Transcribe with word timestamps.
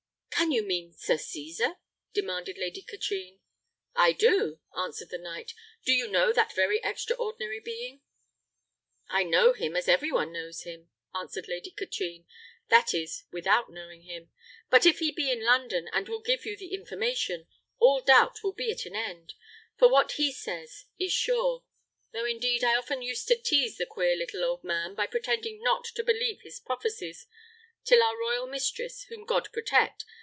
"Can 0.41 0.51
you 0.51 0.63
mean 0.65 0.91
Sir 0.93 1.17
Cesar?" 1.17 1.75
demanded 2.13 2.57
Lady 2.57 2.81
Katrine. 2.81 3.41
"I 3.95 4.11
do," 4.11 4.59
answered 4.75 5.09
the 5.11 5.19
knight. 5.19 5.53
"Do 5.85 5.93
you 5.93 6.07
know 6.07 6.33
that 6.33 6.53
very 6.55 6.79
extraordinary 6.83 7.59
being?" 7.59 8.01
"I 9.07 9.21
know 9.21 9.53
him 9.53 9.75
as 9.75 9.87
every 9.87 10.11
one 10.11 10.33
knows 10.33 10.63
him," 10.63 10.89
answered 11.13 11.47
Lady 11.47 11.69
Katrine; 11.69 12.25
"that 12.69 12.91
is, 12.91 13.23
without 13.31 13.71
knowing 13.71 14.01
him. 14.01 14.31
But 14.71 14.87
if 14.87 14.97
he 14.97 15.11
be 15.11 15.31
in 15.31 15.43
London, 15.43 15.87
and 15.93 16.09
will 16.09 16.23
give 16.23 16.43
you 16.43 16.57
the 16.57 16.73
information, 16.73 17.45
all 17.77 18.01
doubt 18.01 18.41
will 18.43 18.53
be 18.53 18.71
at 18.71 18.87
an 18.87 18.95
end; 18.95 19.35
for 19.77 19.89
what 19.89 20.13
he 20.13 20.31
says 20.31 20.85
is 20.97 21.13
sure: 21.13 21.63
though, 22.13 22.25
indeed, 22.25 22.63
I 22.63 22.75
often 22.75 23.03
used 23.03 23.27
to 23.27 23.39
tease 23.39 23.77
the 23.77 23.85
queer 23.85 24.15
little 24.15 24.43
old 24.43 24.63
man, 24.63 24.95
by 24.95 25.05
pretending 25.05 25.61
not 25.61 25.85
to 25.93 26.03
believe 26.03 26.41
his 26.41 26.59
prophecies, 26.59 27.27
till 27.85 28.01
our 28.01 28.17
royal 28.17 28.47
mistress, 28.47 29.03
whom 29.03 29.23
God 29.23 29.47
protect! 29.53 30.03